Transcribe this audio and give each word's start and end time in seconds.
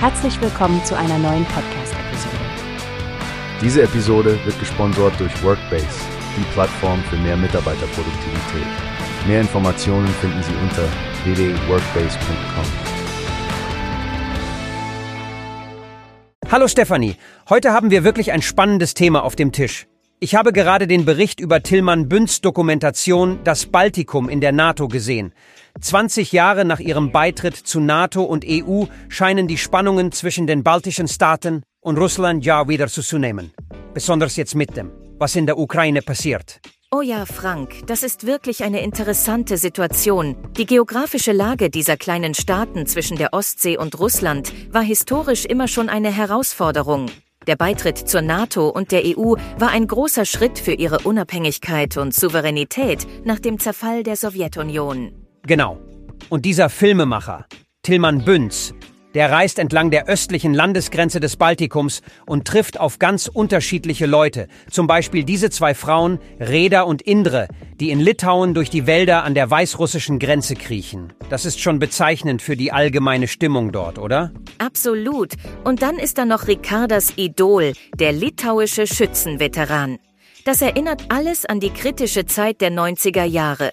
Herzlich 0.00 0.40
willkommen 0.40 0.80
zu 0.84 0.96
einer 0.96 1.18
neuen 1.18 1.44
Podcast-Episode. 1.46 2.36
Diese 3.60 3.82
Episode 3.82 4.38
wird 4.44 4.56
gesponsert 4.60 5.18
durch 5.18 5.42
Workbase, 5.42 5.88
die 6.36 6.44
Plattform 6.52 7.02
für 7.10 7.16
mehr 7.16 7.36
Mitarbeiterproduktivität. 7.36 8.66
Mehr 9.26 9.40
Informationen 9.40 10.06
finden 10.06 10.40
Sie 10.44 10.54
unter 10.62 10.84
www.workbase.com. 11.24 12.64
Hallo 16.52 16.68
Stefanie, 16.68 17.16
heute 17.48 17.72
haben 17.72 17.90
wir 17.90 18.04
wirklich 18.04 18.30
ein 18.30 18.42
spannendes 18.42 18.94
Thema 18.94 19.24
auf 19.24 19.34
dem 19.34 19.50
Tisch. 19.50 19.88
Ich 20.20 20.36
habe 20.36 20.52
gerade 20.52 20.86
den 20.86 21.06
Bericht 21.06 21.40
über 21.40 21.60
Tillmann 21.64 22.08
Bünds 22.08 22.40
Dokumentation 22.40 23.40
Das 23.42 23.66
Baltikum 23.66 24.28
in 24.28 24.40
der 24.40 24.52
NATO 24.52 24.86
gesehen. 24.86 25.32
20 25.80 26.32
Jahre 26.32 26.64
nach 26.64 26.80
ihrem 26.80 27.12
Beitritt 27.12 27.56
zu 27.56 27.80
NATO 27.80 28.22
und 28.22 28.44
EU 28.46 28.84
scheinen 29.08 29.48
die 29.48 29.58
Spannungen 29.58 30.12
zwischen 30.12 30.46
den 30.46 30.62
baltischen 30.62 31.08
Staaten 31.08 31.62
und 31.80 31.98
Russland 31.98 32.44
ja 32.44 32.68
wieder 32.68 32.88
zuzunehmen. 32.88 33.52
Besonders 33.94 34.36
jetzt 34.36 34.54
mit 34.54 34.76
dem, 34.76 34.90
was 35.18 35.36
in 35.36 35.46
der 35.46 35.58
Ukraine 35.58 36.02
passiert. 36.02 36.60
Oh 36.90 37.02
ja, 37.02 37.26
Frank, 37.26 37.86
das 37.86 38.02
ist 38.02 38.26
wirklich 38.26 38.64
eine 38.64 38.80
interessante 38.80 39.58
Situation. 39.58 40.36
Die 40.56 40.64
geografische 40.64 41.32
Lage 41.32 41.68
dieser 41.68 41.98
kleinen 41.98 42.32
Staaten 42.32 42.86
zwischen 42.86 43.18
der 43.18 43.34
Ostsee 43.34 43.76
und 43.76 43.98
Russland 43.98 44.52
war 44.72 44.82
historisch 44.82 45.44
immer 45.44 45.68
schon 45.68 45.90
eine 45.90 46.10
Herausforderung. 46.10 47.10
Der 47.46 47.56
Beitritt 47.56 47.98
zur 47.98 48.22
NATO 48.22 48.68
und 48.68 48.90
der 48.90 49.02
EU 49.04 49.34
war 49.58 49.68
ein 49.68 49.86
großer 49.86 50.24
Schritt 50.24 50.58
für 50.58 50.72
ihre 50.72 51.00
Unabhängigkeit 51.00 51.98
und 51.98 52.14
Souveränität 52.14 53.06
nach 53.24 53.38
dem 53.38 53.58
Zerfall 53.58 54.02
der 54.02 54.16
Sowjetunion. 54.16 55.27
Genau. 55.48 55.78
Und 56.28 56.44
dieser 56.44 56.68
Filmemacher, 56.68 57.46
Tillmann 57.82 58.22
Bünz, 58.22 58.74
der 59.14 59.32
reist 59.32 59.58
entlang 59.58 59.90
der 59.90 60.06
östlichen 60.06 60.52
Landesgrenze 60.52 61.20
des 61.20 61.36
Baltikums 61.36 62.02
und 62.26 62.46
trifft 62.46 62.78
auf 62.78 62.98
ganz 62.98 63.28
unterschiedliche 63.28 64.04
Leute. 64.04 64.46
Zum 64.70 64.86
Beispiel 64.86 65.24
diese 65.24 65.48
zwei 65.48 65.72
Frauen, 65.72 66.18
Reda 66.38 66.82
und 66.82 67.00
Indre, 67.00 67.48
die 67.80 67.88
in 67.90 67.98
Litauen 67.98 68.52
durch 68.52 68.68
die 68.68 68.86
Wälder 68.86 69.24
an 69.24 69.34
der 69.34 69.50
weißrussischen 69.50 70.18
Grenze 70.18 70.54
kriechen. 70.54 71.14
Das 71.30 71.46
ist 71.46 71.60
schon 71.60 71.78
bezeichnend 71.78 72.42
für 72.42 72.54
die 72.54 72.70
allgemeine 72.70 73.26
Stimmung 73.26 73.72
dort, 73.72 73.98
oder? 73.98 74.32
Absolut. 74.58 75.32
Und 75.64 75.80
dann 75.80 75.98
ist 75.98 76.18
da 76.18 76.26
noch 76.26 76.46
Ricardas 76.46 77.14
Idol, 77.16 77.72
der 77.98 78.12
litauische 78.12 78.86
Schützenveteran. 78.86 79.98
Das 80.44 80.60
erinnert 80.60 81.06
alles 81.08 81.46
an 81.46 81.58
die 81.58 81.70
kritische 81.70 82.26
Zeit 82.26 82.60
der 82.60 82.70
90er 82.70 83.24
Jahre. 83.24 83.72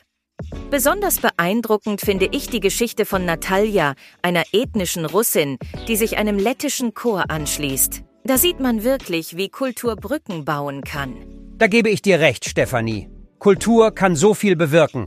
Besonders 0.69 1.19
beeindruckend 1.19 2.01
finde 2.01 2.27
ich 2.31 2.49
die 2.49 2.59
Geschichte 2.59 3.05
von 3.05 3.23
Natalia, 3.25 3.95
einer 4.21 4.43
ethnischen 4.51 5.05
Russin, 5.05 5.57
die 5.87 5.95
sich 5.95 6.17
einem 6.17 6.37
lettischen 6.37 6.93
Chor 6.93 7.29
anschließt. 7.29 8.03
Da 8.25 8.37
sieht 8.37 8.59
man 8.59 8.83
wirklich, 8.83 9.37
wie 9.37 9.49
Kultur 9.49 9.95
Brücken 9.95 10.43
bauen 10.45 10.83
kann. 10.83 11.15
Da 11.57 11.67
gebe 11.67 11.89
ich 11.89 12.01
dir 12.01 12.19
recht, 12.19 12.45
Stefanie. 12.45 13.07
Kultur 13.39 13.91
kann 13.93 14.15
so 14.15 14.33
viel 14.33 14.55
bewirken. 14.55 15.05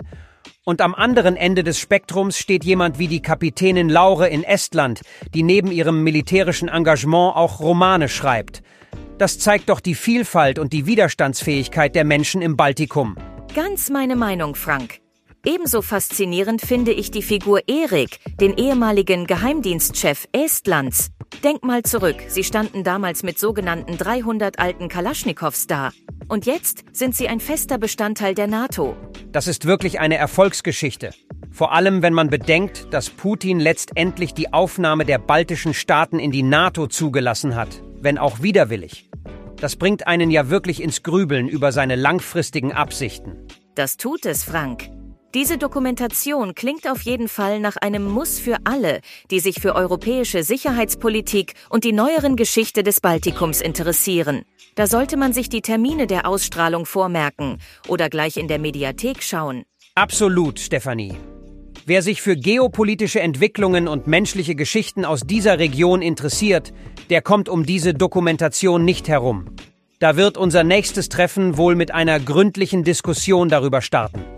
Und 0.64 0.80
am 0.80 0.94
anderen 0.94 1.36
Ende 1.36 1.64
des 1.64 1.78
Spektrums 1.78 2.38
steht 2.38 2.64
jemand 2.64 2.98
wie 2.98 3.08
die 3.08 3.20
Kapitänin 3.22 3.88
Laure 3.88 4.28
in 4.28 4.44
Estland, 4.44 5.00
die 5.34 5.42
neben 5.42 5.72
ihrem 5.72 6.02
militärischen 6.04 6.68
Engagement 6.68 7.36
auch 7.36 7.60
Romane 7.60 8.08
schreibt. 8.08 8.62
Das 9.18 9.38
zeigt 9.38 9.68
doch 9.68 9.80
die 9.80 9.94
Vielfalt 9.94 10.58
und 10.58 10.72
die 10.72 10.86
Widerstandsfähigkeit 10.86 11.94
der 11.94 12.04
Menschen 12.04 12.40
im 12.40 12.56
Baltikum. 12.56 13.16
Ganz 13.54 13.90
meine 13.90 14.14
Meinung, 14.14 14.54
Frank. 14.54 15.00
Ebenso 15.44 15.82
faszinierend 15.82 16.62
finde 16.62 16.92
ich 16.92 17.10
die 17.10 17.22
Figur 17.22 17.60
Erik, 17.68 18.18
den 18.40 18.56
ehemaligen 18.56 19.26
Geheimdienstchef 19.26 20.26
Estlands. 20.32 21.10
Denk 21.44 21.62
mal 21.62 21.84
zurück, 21.84 22.16
sie 22.26 22.42
standen 22.42 22.82
damals 22.82 23.22
mit 23.22 23.38
sogenannten 23.38 23.96
300 23.96 24.58
alten 24.58 24.88
Kalaschnikows 24.88 25.68
da. 25.68 25.90
Und 26.28 26.46
jetzt 26.46 26.84
sind 26.92 27.14
sie 27.14 27.28
ein 27.28 27.38
fester 27.38 27.78
Bestandteil 27.78 28.34
der 28.34 28.48
NATO. 28.48 28.96
Das 29.30 29.46
ist 29.46 29.64
wirklich 29.64 30.00
eine 30.00 30.16
Erfolgsgeschichte. 30.16 31.10
Vor 31.52 31.72
allem, 31.72 32.02
wenn 32.02 32.14
man 32.14 32.30
bedenkt, 32.30 32.92
dass 32.92 33.08
Putin 33.08 33.60
letztendlich 33.60 34.34
die 34.34 34.52
Aufnahme 34.52 35.04
der 35.04 35.18
baltischen 35.18 35.72
Staaten 35.72 36.18
in 36.18 36.32
die 36.32 36.42
NATO 36.42 36.88
zugelassen 36.88 37.54
hat, 37.54 37.82
wenn 38.00 38.18
auch 38.18 38.42
widerwillig. 38.42 39.08
Das 39.56 39.76
bringt 39.76 40.06
einen 40.06 40.30
ja 40.30 40.50
wirklich 40.50 40.82
ins 40.82 41.02
Grübeln 41.02 41.48
über 41.48 41.72
seine 41.72 41.96
langfristigen 41.96 42.72
Absichten. 42.72 43.46
Das 43.74 43.96
tut 43.96 44.26
es, 44.26 44.42
Frank. 44.42 44.88
Diese 45.34 45.58
Dokumentation 45.58 46.54
klingt 46.54 46.88
auf 46.88 47.02
jeden 47.02 47.28
Fall 47.28 47.60
nach 47.60 47.76
einem 47.76 48.02
Muss 48.02 48.38
für 48.38 48.56
alle, 48.64 49.00
die 49.30 49.40
sich 49.40 49.60
für 49.60 49.74
europäische 49.74 50.42
Sicherheitspolitik 50.42 51.52
und 51.68 51.84
die 51.84 51.92
neueren 51.92 52.34
Geschichte 52.34 52.82
des 52.82 53.02
Baltikums 53.02 53.60
interessieren. 53.60 54.44
Da 54.74 54.86
sollte 54.86 55.18
man 55.18 55.34
sich 55.34 55.50
die 55.50 55.60
Termine 55.60 56.06
der 56.06 56.26
Ausstrahlung 56.26 56.86
vormerken 56.86 57.58
oder 57.88 58.08
gleich 58.08 58.38
in 58.38 58.48
der 58.48 58.58
Mediathek 58.58 59.22
schauen. 59.22 59.64
Absolut, 59.94 60.60
Stefanie. 60.60 61.14
Wer 61.84 62.00
sich 62.00 62.22
für 62.22 62.36
geopolitische 62.36 63.20
Entwicklungen 63.20 63.86
und 63.86 64.06
menschliche 64.06 64.54
Geschichten 64.54 65.04
aus 65.04 65.22
dieser 65.26 65.58
Region 65.58 66.00
interessiert, 66.00 66.72
der 67.10 67.20
kommt 67.20 67.50
um 67.50 67.66
diese 67.66 67.92
Dokumentation 67.92 68.82
nicht 68.82 69.08
herum. 69.08 69.56
Da 69.98 70.16
wird 70.16 70.38
unser 70.38 70.64
nächstes 70.64 71.10
Treffen 71.10 71.58
wohl 71.58 71.74
mit 71.74 71.90
einer 71.90 72.18
gründlichen 72.18 72.82
Diskussion 72.82 73.50
darüber 73.50 73.82
starten. 73.82 74.37